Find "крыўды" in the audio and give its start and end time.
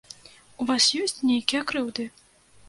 1.73-2.09